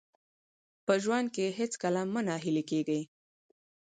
په 0.85 0.93
ژوند 1.03 1.27
کې 1.35 1.55
هېڅکله 1.59 2.01
مه 2.13 2.21
ناهیلي 2.29 2.63
کېږئ. 2.71 3.01